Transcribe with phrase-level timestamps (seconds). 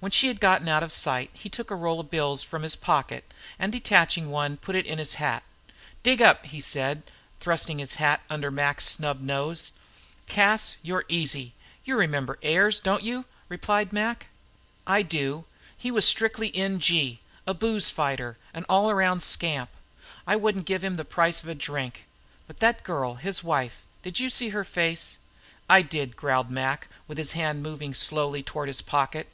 [0.00, 2.76] When she had gotten out of sight he took a roll of bills from his
[2.76, 5.42] pocket, and detaching one, put it in his hat.
[6.02, 7.02] "Dig up," he said,
[7.40, 9.70] thrusting the hat under Mac's snub nose.
[10.26, 11.54] "Cas, you're easy.
[11.86, 14.26] You remember Ayers, don't you?" replied Mac.
[14.86, 15.46] "I do.
[15.74, 19.70] He was strictly N.G., a booze fighter, an all around scamp.
[20.26, 22.04] I wouldn't give him the price of a drink.
[22.46, 25.16] But that girl, his wife did you see her face?"
[25.66, 29.32] "I did," growled Mac, with his hand moving slowly toward his pocket.